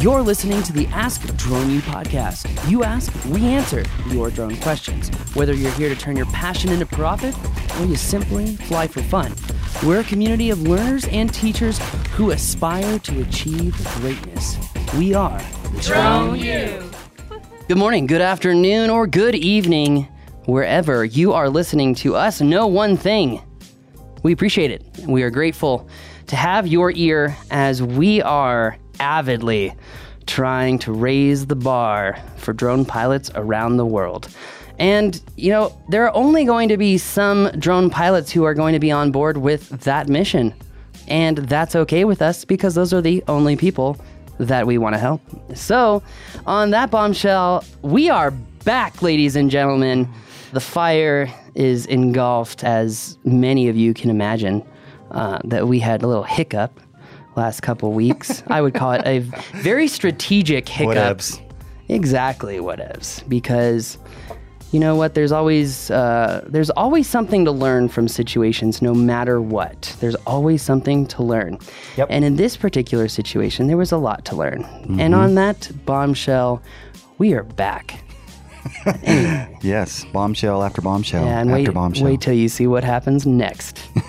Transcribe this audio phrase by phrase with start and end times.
[0.00, 2.70] You're listening to the Ask Drone U podcast.
[2.70, 5.08] You ask, we answer your drone questions.
[5.34, 7.34] Whether you're here to turn your passion into profit
[7.80, 9.34] or you simply fly for fun,
[9.84, 11.80] we're a community of learners and teachers
[12.12, 14.56] who aspire to achieve greatness.
[14.96, 15.42] We are
[15.80, 16.90] Drone U.
[17.66, 20.06] Good morning, good afternoon, or good evening,
[20.44, 22.40] wherever you are listening to us.
[22.40, 23.42] Know one thing
[24.22, 24.86] we appreciate it.
[25.08, 25.88] We are grateful
[26.28, 29.74] to have your ear as we are avidly
[30.26, 34.28] trying to raise the bar for drone pilots around the world.
[34.78, 38.74] And, you know, there are only going to be some drone pilots who are going
[38.74, 40.54] to be on board with that mission.
[41.08, 43.96] And that's okay with us because those are the only people
[44.38, 45.20] that we want to help.
[45.56, 46.02] So,
[46.46, 50.08] on that bombshell, we are back, ladies and gentlemen.
[50.52, 54.64] The fire is engulfed, as many of you can imagine,
[55.10, 56.78] uh, that we had a little hiccup
[57.38, 58.42] last couple weeks.
[58.48, 59.20] I would call it a
[59.58, 61.18] very strategic hiccup.
[61.18, 61.40] Whatevs.
[61.88, 63.26] Exactly whatevs.
[63.28, 63.98] Because
[64.72, 65.14] you know what?
[65.14, 69.96] There's always uh, there's always something to learn from situations, no matter what.
[70.00, 71.58] There's always something to learn.
[71.96, 72.08] Yep.
[72.10, 74.64] And in this particular situation, there was a lot to learn.
[74.98, 76.62] And on that bombshell,
[77.16, 78.02] we are back.
[79.60, 82.04] Yes, bombshell after bombshell Yeah, and after wait, bombshell.
[82.06, 83.82] wait till you see what happens next.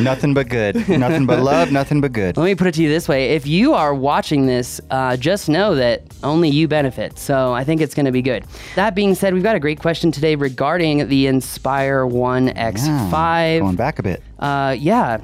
[0.00, 0.88] Nothing but good.
[0.88, 1.70] nothing but love.
[1.70, 2.36] Nothing but good.
[2.36, 5.48] Let me put it to you this way: if you are watching this, uh, just
[5.48, 7.18] know that only you benefit.
[7.18, 8.44] So I think it's going to be good.
[8.74, 13.60] That being said, we've got a great question today regarding the Inspire One X Five.
[13.60, 14.22] Going back a bit.
[14.38, 15.18] Uh, yeah.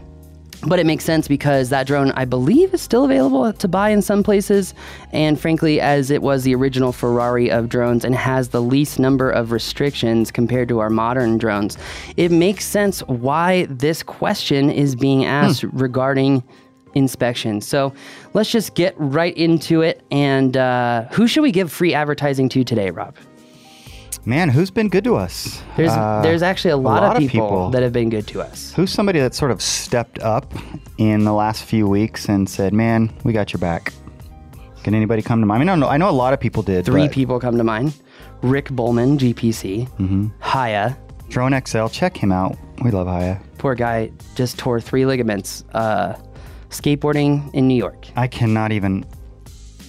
[0.67, 4.01] But it makes sense because that drone, I believe, is still available to buy in
[4.03, 4.73] some places.
[5.13, 9.31] And frankly, as it was the original Ferrari of drones and has the least number
[9.31, 11.77] of restrictions compared to our modern drones,
[12.17, 16.43] it makes sense why this question is being asked regarding
[16.95, 17.61] inspection.
[17.61, 17.93] So
[18.33, 20.03] let's just get right into it.
[20.11, 23.17] And uh, who should we give free advertising to today, Rob?
[24.27, 25.63] Man, who's been good to us?
[25.77, 27.71] There's, Uh, there's actually a lot, lot of of people, people.
[27.71, 28.73] that have been good to us.
[28.75, 30.55] Who's somebody that sort of stepped up
[30.97, 33.93] in the last few weeks and said, "Man, we got your back."
[34.83, 35.61] Can anybody come to mind?
[35.63, 36.85] I mean, I know, I know a lot of people did.
[36.87, 37.93] Three people come to mind.
[38.43, 39.89] Rick Bowman, GPC.
[39.99, 40.27] Mm-hmm.
[40.43, 40.95] Haye,
[41.29, 42.57] Drone XL, check him out.
[42.83, 43.39] We love Haye.
[43.59, 46.15] poor guy, just tore three ligaments uh,
[46.71, 48.07] skateboarding in New York.
[48.17, 49.05] I cannot even.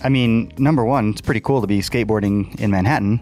[0.03, 3.19] I mean, number one, it's pretty cool to be skateboarding in Manhattan,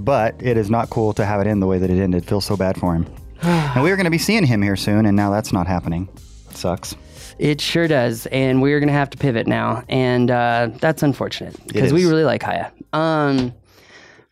[0.00, 2.24] but it is not cool to have it in the way that it ended.
[2.24, 3.06] Feels so bad for him.
[3.42, 6.08] and we were going to be seeing him here soon, and now that's not happening.
[6.50, 6.96] Sucks.
[7.38, 11.92] It sure does, and we're gonna have to pivot now, and uh, that's unfortunate because
[11.92, 12.66] we really like Haye.
[12.92, 13.54] Um,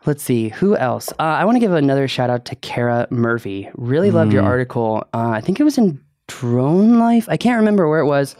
[0.06, 1.12] let's see who else.
[1.12, 3.70] Uh, I want to give another shout out to Kara Murphy.
[3.74, 5.06] Really loved your article.
[5.14, 7.28] Uh, I think it was in Drone Life.
[7.28, 8.34] I can't remember where it was.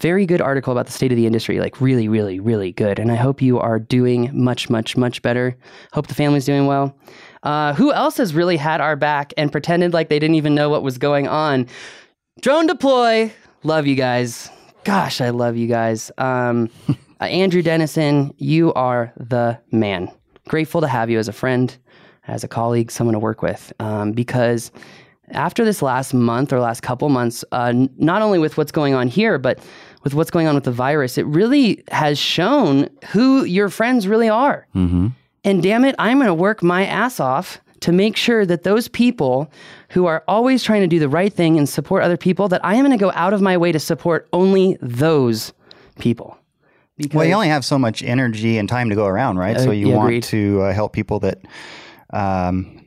[0.00, 1.60] Very good article about the state of the industry.
[1.60, 2.98] Like really, really, really good.
[2.98, 5.56] And I hope you are doing much, much, much better.
[5.92, 6.96] Hope the family's doing well.
[7.42, 10.68] Uh, who else has really had our back and pretended like they didn't even know
[10.68, 11.66] what was going on?
[12.40, 13.30] DroneDeploy.
[13.62, 14.50] Love you guys.
[14.84, 16.10] Gosh, I love you guys.
[16.16, 20.10] Um, uh, Andrew Dennison, you are the man.
[20.48, 21.76] Grateful to have you as a friend,
[22.26, 23.72] as a colleague, someone to work with.
[23.78, 24.72] Um, because
[25.32, 29.08] after this last month or last couple months, uh, not only with what's going on
[29.08, 29.58] here, but
[30.02, 34.28] with what's going on with the virus, it really has shown who your friends really
[34.28, 34.66] are.
[35.42, 38.88] And damn it, I'm going to work my ass off to make sure that those
[38.88, 39.50] people
[39.90, 42.74] who are always trying to do the right thing and support other people, that I
[42.74, 45.52] am going to go out of my way to support only those
[45.98, 46.36] people.
[46.98, 49.56] Because Well, you only have so much energy and time to go around, right?
[49.56, 50.22] Uh, so you want agreed.
[50.24, 51.38] to uh, help people that
[52.12, 52.84] um,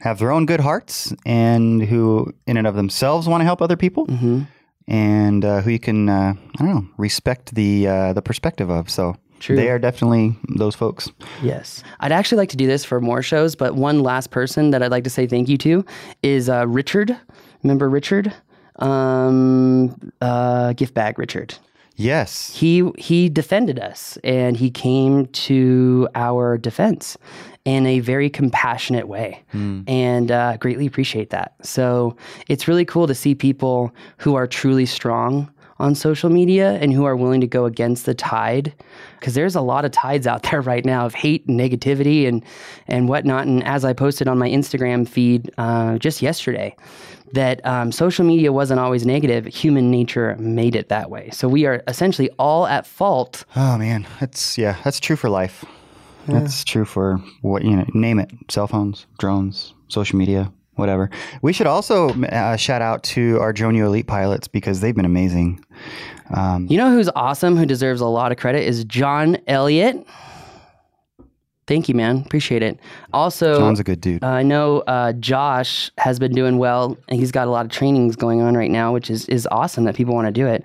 [0.00, 3.76] have their own good hearts and who, in and of themselves, want to help other
[3.76, 4.42] people, Mm-hmm.
[4.86, 8.90] And uh, who you can, uh, I don't know, respect the uh, the perspective of.
[8.90, 9.56] So True.
[9.56, 11.10] they are definitely those folks.
[11.42, 11.82] Yes.
[12.00, 14.90] I'd actually like to do this for more shows, but one last person that I'd
[14.90, 15.84] like to say thank you to
[16.22, 17.16] is uh, Richard.
[17.62, 18.32] Remember Richard?
[18.76, 21.54] Um, uh, gift bag Richard.
[21.96, 27.16] Yes, he he defended us and he came to our defense
[27.64, 29.42] in a very compassionate way.
[29.88, 31.54] And uh, greatly appreciate that.
[31.62, 32.16] So
[32.48, 37.04] it's really cool to see people who are truly strong on social media and who
[37.04, 38.72] are willing to go against the tide
[39.18, 42.44] because there's a lot of tides out there right now of hate and negativity and
[42.88, 46.74] and whatnot and as i posted on my instagram feed uh, just yesterday
[47.32, 51.66] that um, social media wasn't always negative human nature made it that way so we
[51.66, 55.64] are essentially all at fault Oh man, that's yeah, that's true for life.
[56.26, 57.84] That's true for what you know.
[57.94, 60.52] Name it: cell phones, drones, social media.
[60.76, 61.10] Whatever.
[61.42, 65.04] We should also uh, shout out to our Drone U Elite pilots because they've been
[65.04, 65.64] amazing.
[66.34, 70.04] Um, You know who's awesome, who deserves a lot of credit, is John Elliott.
[71.66, 72.22] Thank you, man.
[72.26, 72.78] Appreciate it.
[73.14, 74.22] Also, John's a good dude.
[74.22, 77.72] Uh, I know uh, Josh has been doing well, and he's got a lot of
[77.72, 80.62] trainings going on right now, which is is awesome that people want to do it.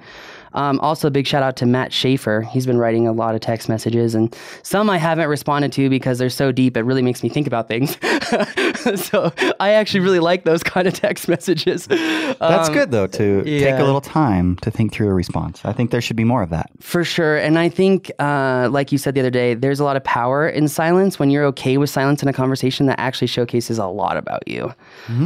[0.53, 2.41] Um, also, big shout out to Matt Schaefer.
[2.41, 6.17] He's been writing a lot of text messages, and some I haven't responded to because
[6.17, 6.75] they're so deep.
[6.75, 7.97] It really makes me think about things.
[8.95, 11.87] so I actually really like those kind of text messages.
[11.87, 15.61] That's Um, good though to take a little time to think through a response.
[15.63, 16.69] I think there should be more of that.
[16.79, 17.37] For sure.
[17.37, 20.47] And I think, uh, like you said the other day, there's a lot of power
[20.47, 24.17] in silence when you're okay with silence in a conversation that actually showcases a lot
[24.17, 24.73] about you.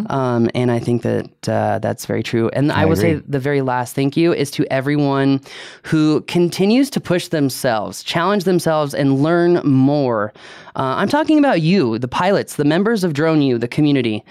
[0.09, 2.50] Um, and I think that uh, that's very true.
[2.53, 5.41] And I, will say the very last thank you is to everyone
[5.83, 10.31] who continues to push themselves, challenge themselves, and learn more.
[10.75, 14.24] Uh, I'm talking about you, the pilots, the members of Drone U, the community.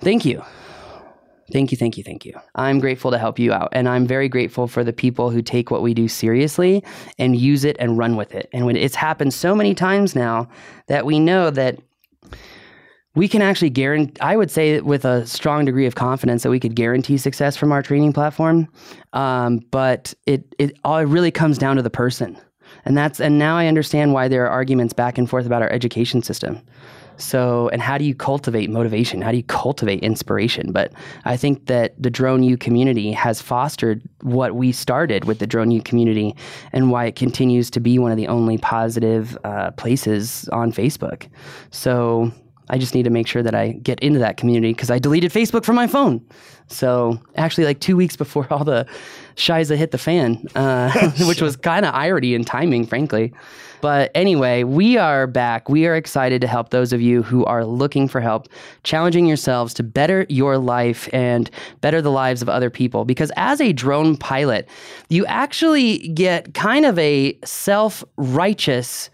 [0.00, 0.44] Thank you.
[1.52, 2.34] Thank you, thank you, thank you.
[2.54, 3.68] I'm grateful to help you out.
[3.72, 6.82] And I'm very grateful for the people who take what we do seriously
[7.18, 8.48] and use it and run with it.
[8.52, 10.48] And when it's happened so many times now
[10.86, 11.78] that we know that
[13.14, 16.60] we can actually guarantee, I would say with a strong degree of confidence that we
[16.60, 18.68] could guarantee success from our training platform.
[19.12, 22.38] Um, but it, it all it really comes down to the person.
[22.86, 25.70] And that's, and now I understand why there are arguments back and forth about our
[25.70, 26.62] education system.
[27.16, 29.22] So, and how do you cultivate motivation?
[29.22, 30.72] How do you cultivate inspiration?
[30.72, 30.92] But
[31.24, 35.70] I think that the Drone U community has fostered what we started with the Drone
[35.70, 36.34] U community
[36.72, 41.28] and why it continues to be one of the only positive uh, places on Facebook.
[41.70, 42.32] So,
[42.72, 45.30] I just need to make sure that I get into that community because I deleted
[45.30, 46.24] Facebook from my phone.
[46.68, 48.86] So actually, like two weeks before all the
[49.36, 53.34] shiza hit the fan, uh, which was kind of irony and timing, frankly.
[53.82, 55.68] But anyway, we are back.
[55.68, 58.48] We are excited to help those of you who are looking for help,
[58.84, 61.50] challenging yourselves to better your life and
[61.82, 63.04] better the lives of other people.
[63.04, 64.66] Because as a drone pilot,
[65.10, 69.10] you actually get kind of a self righteous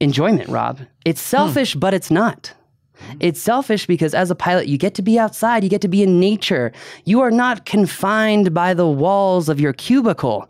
[0.00, 0.80] enjoyment, Rob.
[1.04, 2.52] It's selfish, but it's not.
[3.00, 3.18] Mm-hmm.
[3.20, 6.02] It's selfish because as a pilot, you get to be outside, you get to be
[6.02, 6.72] in nature.
[7.04, 10.48] You are not confined by the walls of your cubicle.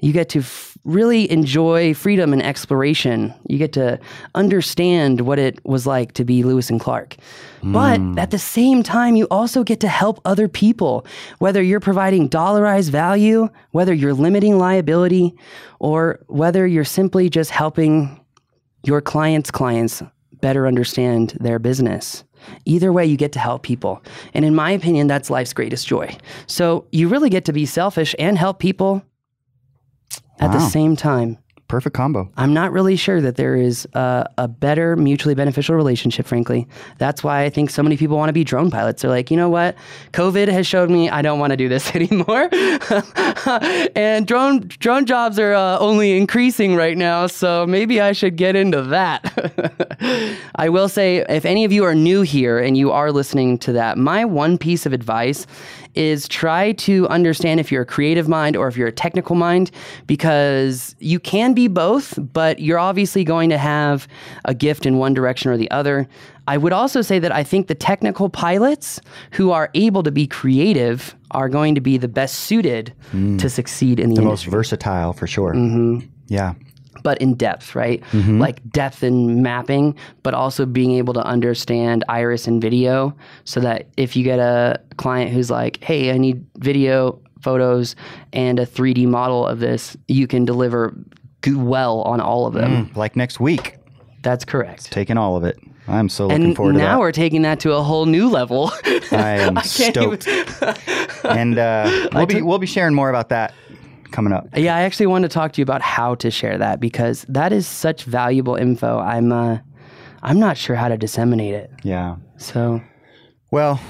[0.00, 3.34] You get to f- really enjoy freedom and exploration.
[3.48, 4.00] You get to
[4.34, 7.16] understand what it was like to be Lewis and Clark.
[7.62, 8.18] But hmm.
[8.18, 11.06] at the same time, you also get to help other people,
[11.38, 15.34] whether you're providing dollarized value, whether you're limiting liability,
[15.78, 18.18] or whether you're simply just helping
[18.82, 20.02] your clients' clients
[20.40, 22.24] better understand their business.
[22.64, 24.02] Either way, you get to help people.
[24.34, 26.16] And in my opinion, that's life's greatest joy.
[26.46, 29.02] So you really get to be selfish and help people
[30.38, 31.38] at the same time.
[31.70, 32.28] Perfect combo.
[32.36, 36.66] I'm not really sure that there is a, a better mutually beneficial relationship, frankly.
[36.98, 39.02] That's why I think so many people want to be drone pilots.
[39.02, 39.76] They're like, you know what?
[40.12, 42.48] COVID has showed me I don't want to do this anymore.
[43.94, 48.56] and drone drone jobs are uh, only increasing right now, so maybe I should get
[48.56, 50.36] into that.
[50.56, 53.72] I will say, if any of you are new here and you are listening to
[53.74, 55.46] that, my one piece of advice
[55.94, 59.70] is try to understand if you're a creative mind or if you're a technical mind
[60.06, 64.06] because you can be both, but you're obviously going to have
[64.44, 66.08] a gift in one direction or the other.
[66.46, 69.00] I would also say that I think the technical pilots
[69.32, 74.00] who are able to be creative are going to be the best suited to succeed
[74.00, 75.54] in the, The most versatile for sure.
[75.54, 76.06] Mm-hmm.
[76.26, 76.54] Yeah.
[77.02, 78.02] But in depth, right?
[78.12, 83.86] Like depth in mapping, but also being able to understand iris and video so that
[83.96, 87.96] if you get a client who's like, hey, I need video, photos,
[88.32, 90.94] and a 3D model of this, you can deliver
[91.46, 92.90] well on all of them.
[92.94, 93.76] Like next week,
[94.22, 94.90] That's correct.
[94.92, 95.58] taking all of it.
[95.88, 96.84] I'm so looking And forward to that.
[96.84, 98.70] And now we're taking that to a whole new level.
[98.84, 100.28] I am even- stoked.
[101.24, 103.54] and uh, we'll be we'll be sharing more about that
[104.10, 104.46] coming up.
[104.56, 107.52] yeah, I actually wanted to talk to you about how to share that because that
[107.52, 108.98] is such valuable info.
[108.98, 109.58] I'm uh,
[110.22, 111.70] I'm not sure how to disseminate it.
[111.82, 112.16] Yeah.
[112.36, 112.80] So
[113.50, 113.80] Well,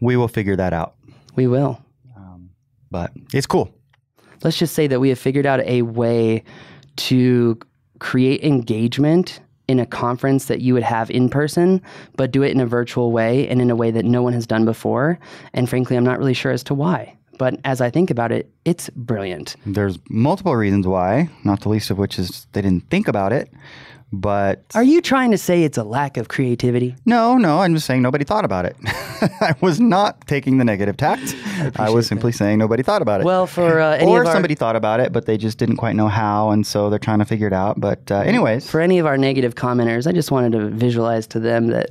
[0.00, 0.94] we will figure that out.
[1.36, 1.80] we will.
[2.16, 2.50] Um,
[2.90, 3.72] But it's cool.
[4.42, 6.42] let's just say that we have figured out a way
[6.96, 7.58] to
[8.00, 11.82] create engagement in a conference that you would have in person,
[12.16, 14.46] but do it in a virtual way and in a way that no one has
[14.46, 15.18] done before.
[15.52, 17.17] And frankly, I'm not really sure as to why.
[17.38, 19.56] But as I think about it, it's brilliant.
[19.64, 23.50] There's multiple reasons why, not the least of which is they didn't think about it.
[24.10, 26.96] But Are you trying to say it's a lack of creativity?
[27.04, 28.74] no, no, I'm just saying nobody thought about it.
[29.40, 31.36] I was not taking the negative tact.
[31.76, 33.24] I, was simply saying nobody thought about it.
[33.24, 35.76] Well, for uh, any or of our, somebody thought about it, but they just didn't
[35.76, 37.80] quite know how, and so they're trying to figure it out.
[37.80, 41.40] But uh, anyways, for any of our negative commenters, I just wanted to visualize to
[41.40, 41.90] them that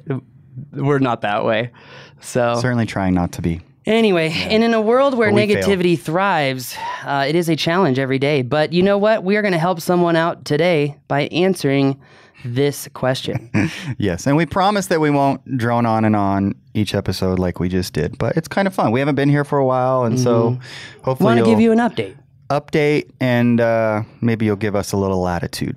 [0.74, 1.72] we're not that way.
[2.20, 3.62] So Certainly trying not to be.
[3.88, 5.64] Anyway, and in a world where we fail.
[5.64, 6.76] negativity thrives,
[7.06, 8.42] uh, it is a challenge every day.
[8.42, 9.24] But you know what?
[9.24, 12.00] We are going to help someone out today by answering
[12.44, 13.50] this question.
[13.98, 17.68] Yes, and we promise that we won't drone on and on each episode like we
[17.70, 18.92] just did, but it's kind of fun.
[18.92, 20.60] We haven't been here for a while, and so
[21.04, 22.16] hopefully Want to give you an update.
[22.50, 25.76] update and uh, maybe you'll give us a little latitude.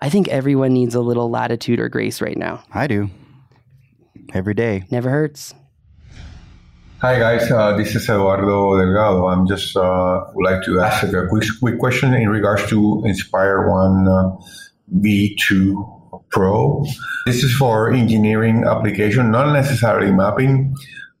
[0.00, 2.62] I think everyone needs a little latitude or grace right now.
[2.72, 3.08] I do
[4.34, 4.84] every day.
[4.90, 5.54] Never hurts.
[7.04, 9.26] Hi guys, uh, this is Eduardo Delgado.
[9.26, 13.68] I'm just uh, would like to ask a quick, quick question in regards to Inspire
[13.68, 14.30] One uh,
[14.90, 16.82] V2 Pro.
[17.26, 20.74] This is for engineering application, not necessarily mapping,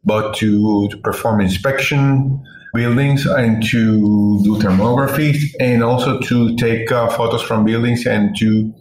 [0.06, 7.10] but to, to perform inspection buildings and to do thermographies and also to take uh,
[7.10, 8.72] photos from buildings and to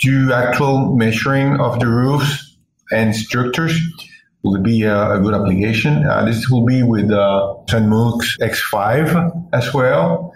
[0.00, 2.56] do actual measuring of the roofs
[2.90, 3.80] and structures
[4.42, 6.04] will be a, a good application.
[6.06, 10.34] Uh, this will be with uh, Zenmuse X5 as well.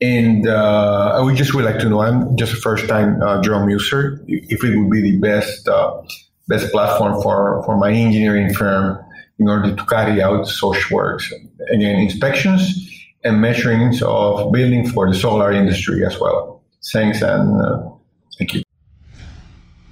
[0.00, 3.68] And uh, would just would like to know, I'm just a first time uh, drone
[3.68, 6.02] user, if it would be the best uh,
[6.46, 8.98] best platform for, for my engineering firm
[9.38, 11.32] in order to carry out such works.
[11.70, 12.88] Again, inspections
[13.24, 16.62] and measurings of building for the solar industry as well.
[16.92, 17.90] Thanks and uh,
[18.38, 18.67] thank you.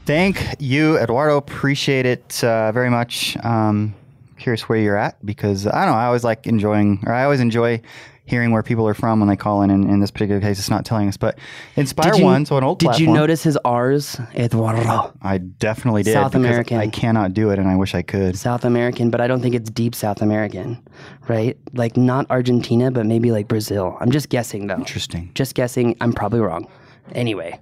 [0.06, 1.36] Thank you, Eduardo.
[1.36, 3.36] Appreciate it uh, very much.
[3.44, 3.94] Um,
[4.38, 5.98] curious where you're at because I don't know.
[6.00, 7.80] I always like enjoying, or I always enjoy
[8.24, 9.70] hearing where people are from when they call in.
[9.70, 11.38] And in this particular case, it's not telling us, but
[11.76, 13.08] Inspire Did you- One, so an old Did platform.
[13.08, 14.20] you notice his R's?
[14.34, 15.12] Eduardo.
[15.22, 16.12] I definitely did.
[16.12, 16.78] South American.
[16.78, 18.36] I cannot do it, and I wish I could.
[18.38, 20.80] South American, but I don't think it's deep South American,
[21.28, 21.56] right?
[21.72, 23.96] Like not Argentina, but maybe like Brazil.
[24.00, 24.76] I'm just guessing though.
[24.76, 25.30] Interesting.
[25.34, 25.96] Just guessing.
[26.00, 26.68] I'm probably wrong.
[27.12, 27.58] Anyway,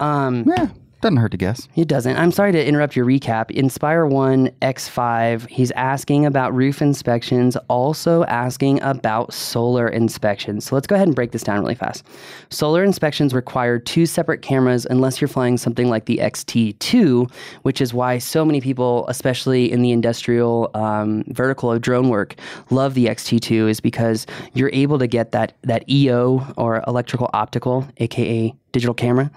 [0.00, 0.68] um, Yeah,
[1.02, 1.68] doesn't hurt to guess.
[1.76, 2.16] It doesn't.
[2.16, 3.50] I'm sorry to interrupt your recap.
[3.50, 10.64] Inspire 1 X5, he's asking about roof inspections, also asking about solar inspections.
[10.64, 12.04] So let's go ahead and break this down really fast.
[12.50, 17.30] Solar inspections require two separate cameras unless you're flying something like the XT2,
[17.62, 22.36] which is why so many people, especially in the industrial um, vertical of drone work,
[22.70, 27.86] love the XT2 is because you're able to get that, that EO or electrical optical,
[27.98, 29.30] aka digital camera.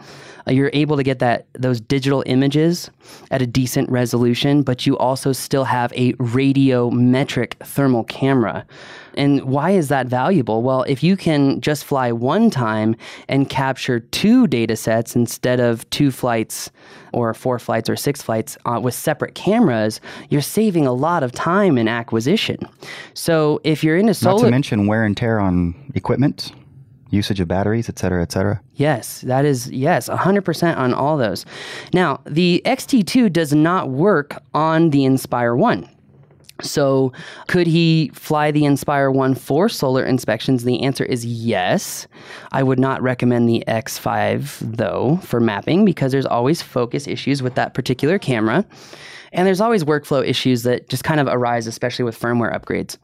[0.47, 2.89] Uh, you're able to get that those digital images
[3.31, 8.65] at a decent resolution, but you also still have a radiometric thermal camera.
[9.17, 10.61] And why is that valuable?
[10.61, 12.95] Well, if you can just fly one time
[13.29, 16.69] and capture two data sets instead of two flights
[17.13, 21.31] or four flights or six flights uh, with separate cameras, you're saving a lot of
[21.31, 22.57] time in acquisition.
[23.13, 26.51] So if you're into Not to mention wear and tear on equipment,
[27.09, 28.61] usage of batteries, et cetera, et cetera.
[28.75, 31.45] Yes, that is yes, 100% on all those.
[31.93, 35.89] Now, the XT2 does not work on the Inspire 1.
[36.61, 37.11] So,
[37.47, 40.63] could he fly the Inspire 1 for solar inspections?
[40.63, 42.07] The answer is yes.
[42.53, 47.55] I would not recommend the X5 though for mapping because there's always focus issues with
[47.55, 48.65] that particular camera.
[49.31, 52.97] And there's always workflow issues that just kind of arise, especially with firmware upgrades.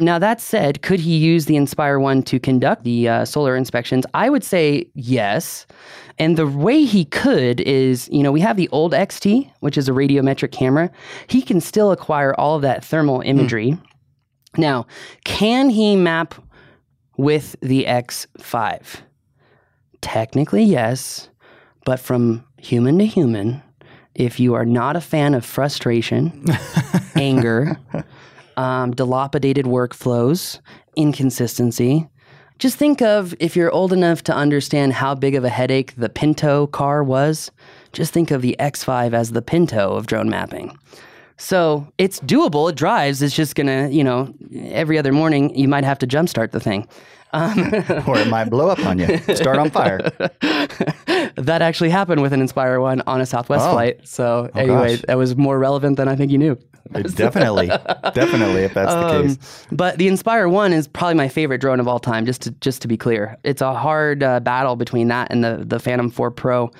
[0.00, 4.04] Now, that said, could he use the Inspire 1 to conduct the uh, solar inspections?
[4.14, 5.66] I would say yes.
[6.18, 9.88] And the way he could is, you know, we have the old XT, which is
[9.88, 10.90] a radiometric camera.
[11.26, 13.78] He can still acquire all of that thermal imagery.
[14.56, 14.86] Now,
[15.24, 16.34] can he map
[17.16, 19.00] with the X5?
[20.00, 21.30] Technically, yes.
[21.84, 23.62] But from human to human,
[24.14, 26.44] if you are not a fan of frustration,
[27.16, 27.78] anger,
[28.56, 30.60] um, dilapidated workflows,
[30.96, 32.08] inconsistency,
[32.58, 36.08] just think of if you're old enough to understand how big of a headache the
[36.08, 37.50] Pinto car was,
[37.92, 40.78] just think of the X5 as the Pinto of drone mapping.
[41.38, 42.70] So it's doable.
[42.70, 43.20] It drives.
[43.20, 44.32] It's just gonna, you know,
[44.66, 46.86] every other morning you might have to jumpstart the thing.
[48.06, 50.10] or it might blow up on you, start on fire.
[51.36, 53.72] That actually happened with an Inspire one on a Southwest Oh.
[53.72, 54.06] flight.
[54.06, 55.04] So anyway, gosh.
[55.06, 56.58] that was more relevant than I think you knew.
[56.92, 57.68] definitely,
[58.12, 59.66] definitely, if that's the Um, case.
[59.72, 62.26] But the Inspire One is probably my favorite drone of all time.
[62.26, 65.64] Just to just to be clear, it's a hard uh, battle between that and the
[65.66, 66.70] the Phantom 4 Pro.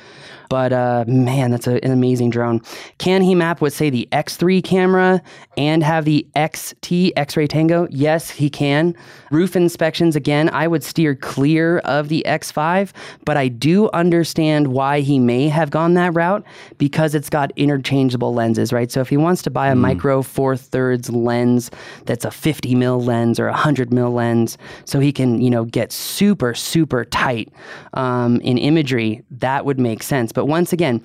[0.52, 2.60] But uh, man, that's a, an amazing drone.
[2.98, 5.22] Can he map with say the X3 camera
[5.56, 7.88] and have the XT X-ray Tango?
[7.88, 8.94] Yes, he can.
[9.30, 12.92] Roof inspections again, I would steer clear of the X5,
[13.24, 16.44] but I do understand why he may have gone that route
[16.76, 18.92] because it's got interchangeable lenses, right?
[18.92, 21.70] So if he wants to buy a micro four thirds lens
[22.04, 25.64] that's a 50 mil lens or a 100 mil lens, so he can, you know,
[25.64, 27.50] get super, super tight
[27.94, 30.30] um, in imagery, that would make sense.
[30.30, 31.02] But once again,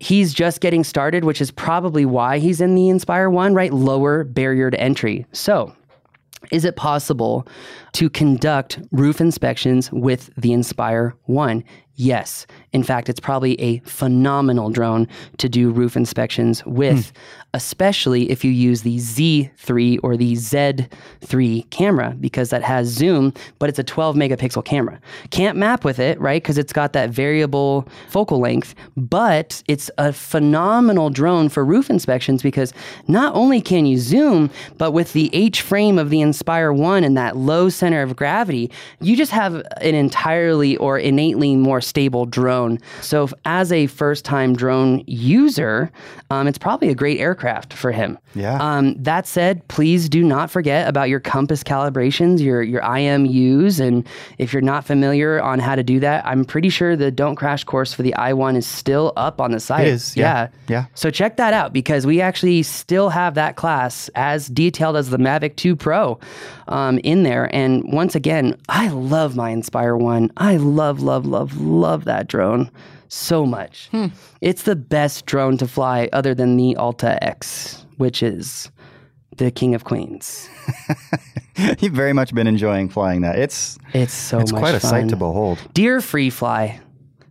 [0.00, 3.72] he's just getting started, which is probably why he's in the Inspire 1, right?
[3.72, 5.26] Lower barrier to entry.
[5.32, 5.74] So,
[6.50, 7.46] is it possible
[7.92, 11.62] to conduct roof inspections with the Inspire 1?
[11.94, 12.46] Yes.
[12.72, 17.12] In fact, it's probably a phenomenal drone to do roof inspections with,
[17.49, 17.49] hmm.
[17.54, 23.68] Especially if you use the Z3 or the Z3 camera, because that has zoom, but
[23.68, 25.00] it's a 12 megapixel camera.
[25.30, 26.42] Can't map with it, right?
[26.42, 32.42] Because it's got that variable focal length, but it's a phenomenal drone for roof inspections
[32.42, 32.72] because
[33.08, 37.16] not only can you zoom, but with the H frame of the Inspire 1 and
[37.16, 42.78] that low center of gravity, you just have an entirely or innately more stable drone.
[43.00, 45.90] So, as a first time drone user,
[46.30, 47.39] um, it's probably a great aircraft
[47.72, 48.18] for him.
[48.34, 48.58] Yeah.
[48.60, 54.06] Um, that said, please do not forget about your compass calibrations, your your IMUs, and
[54.38, 57.64] if you're not familiar on how to do that, I'm pretty sure the Don't Crash
[57.64, 59.86] course for the i1 is still up on the site.
[59.86, 60.48] It is, yeah.
[60.68, 60.86] Yeah.
[60.94, 65.18] So check that out because we actually still have that class as detailed as the
[65.18, 66.18] Mavic 2 Pro
[66.68, 67.54] um, in there.
[67.54, 70.30] And once again, I love my Inspire One.
[70.36, 72.70] I love, love, love, love that drone
[73.10, 73.88] so much.
[73.90, 74.06] Hmm.
[74.40, 78.70] It's the best drone to fly other than the Alta X, which is
[79.36, 80.48] the king of queens.
[81.80, 83.38] You've very much been enjoying flying that.
[83.38, 85.58] It's It's so it's quite a sight to behold.
[85.74, 86.80] Dear Freefly,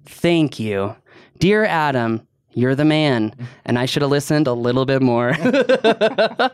[0.05, 0.95] thank you.
[1.39, 3.33] Dear Adam, you're the man,
[3.65, 5.29] and I should have listened a little bit more.
[5.39, 6.49] uh,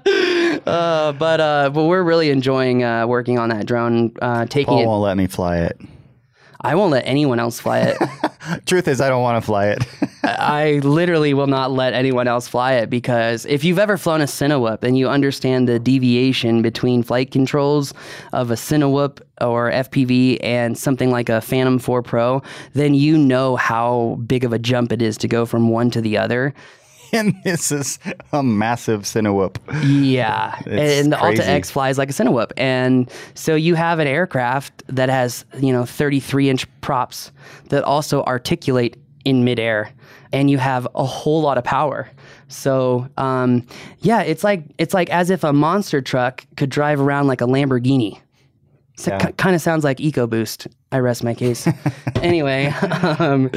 [1.14, 4.86] but uh, but we're really enjoying uh, working on that drone, uh, taking Paul it.
[4.86, 5.80] won't let me fly it.
[6.62, 7.98] I won't let anyone else fly it.
[8.66, 9.86] Truth is, I don't want to fly it.
[10.24, 14.26] I literally will not let anyone else fly it because if you've ever flown a
[14.26, 17.94] Cinewhoop and you understand the deviation between flight controls
[18.34, 22.42] of a Cinewhoop or FPV and something like a Phantom 4 Pro,
[22.74, 26.02] then you know how big of a jump it is to go from one to
[26.02, 26.54] the other.
[27.16, 28.00] And this is
[28.34, 29.58] a massive Cinewhoop.
[29.84, 31.48] Yeah, It's and the Alta.
[31.48, 35.86] X flies like a Cinewhoop, and so you have an aircraft that has you know
[35.86, 37.32] 33 inch props
[37.70, 39.92] that also articulate in midair,
[40.32, 42.10] and you have a whole lot of power.
[42.48, 43.66] So um,
[44.02, 47.46] yeah, it's like it's like as if a monster truck could drive around like a
[47.46, 48.20] Lamborghini.
[48.98, 49.28] So Yeah.
[49.28, 50.68] it kind of sounds like EcoBoost.
[50.96, 51.68] I rest my case.
[52.22, 52.68] anyway,
[53.20, 53.50] um,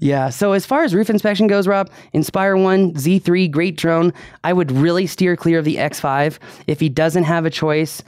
[0.00, 0.30] yeah.
[0.30, 4.14] So as far as roof inspection goes, Rob, Inspire One Z3, great drone.
[4.42, 8.02] I would really steer clear of the X5 if he doesn't have a choice.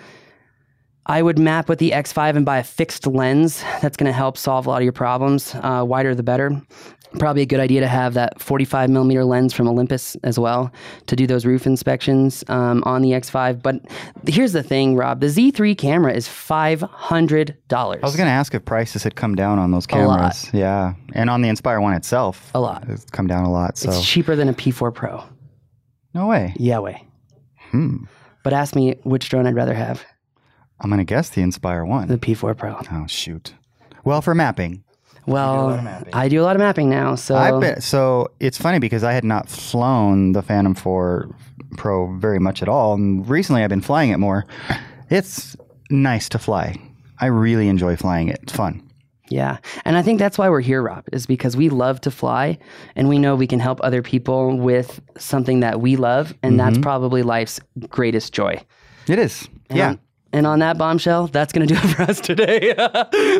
[1.04, 3.62] I would map with the X5 and buy a fixed lens.
[3.82, 5.54] That's going to help solve a lot of your problems.
[5.54, 6.62] Uh, wider the better.
[7.18, 10.70] Probably a good idea to have that 45 millimeter lens from Olympus as well
[11.06, 13.60] to do those roof inspections um, on the X5.
[13.62, 13.80] But
[14.28, 18.00] here's the thing, Rob: the Z3 camera is five hundred dollars.
[18.04, 20.18] I was going to ask if prices had come down on those A lot.
[20.18, 20.50] cameras.
[20.52, 22.84] Yeah, and on the Inspire One itself, A lot.
[22.88, 23.76] It's come down a lot.
[23.76, 25.24] So It's cheaper than a P4 Pro.
[26.14, 26.54] no way.
[26.58, 27.04] Yeah, way.
[27.70, 28.04] Hmm.
[28.44, 30.04] But ask me which drone I'd rather have:
[30.80, 32.06] I'm going to guess the Inspire One.
[32.06, 32.76] the P4 Pro.
[32.92, 33.54] Oh shoot.
[34.04, 34.84] Well, for mapping,
[35.32, 36.14] Well, mapping.
[36.14, 39.12] I do a lot of mapping now, so I've been, so it's funny because I
[39.12, 41.28] had not flown the Phantom 4
[41.76, 44.44] Pro very much at all, and recently I've been flying it more.
[45.08, 45.56] It's
[45.88, 46.76] nice to fly.
[47.20, 48.40] I really enjoy flying it.
[48.42, 48.82] It's fun.
[49.28, 49.58] Yeah.
[49.84, 52.58] And I think that's why we're here, Rob, is because we love to fly
[52.96, 56.34] and we know we can help other people with something that we love.
[56.42, 56.82] And that's Mm-hmm.
[56.82, 58.60] probably life's greatest joy.
[59.06, 59.48] It is.
[59.72, 59.94] Yeah.
[60.32, 62.74] And on that bombshell, that's going to do it for us today.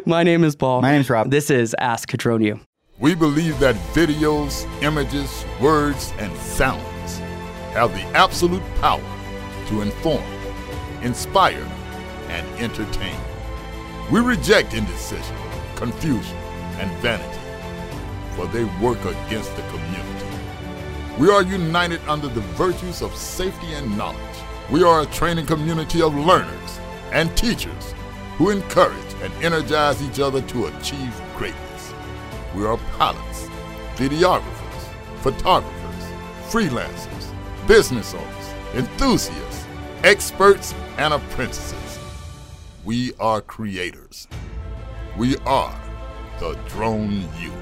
[0.07, 0.83] My name is Paul.
[0.83, 1.31] My name's Rob.
[1.31, 2.61] This is Ask Drone U.
[2.99, 7.19] We believe that videos, images, words, and sounds
[7.73, 9.01] have the absolute power
[9.69, 10.25] to inform,
[11.03, 11.67] inspire,
[12.29, 13.17] and entertain.
[14.11, 15.37] We reject indecision,
[15.77, 16.37] confusion,
[16.79, 17.39] and vanity,
[18.35, 20.27] for they work against the community.
[21.19, 24.19] We are united under the virtues of safety and knowledge.
[24.71, 26.79] We are a training community of learners
[27.11, 27.93] and teachers
[28.37, 31.93] who encourage and energize each other to achieve greatness.
[32.55, 33.49] We are pilots,
[33.97, 36.05] videographers, photographers,
[36.49, 37.35] freelancers,
[37.67, 39.67] business owners, enthusiasts,
[40.05, 41.99] experts, and apprentices.
[42.85, 44.29] We are creators.
[45.17, 45.81] We are
[46.39, 47.53] the Drone U.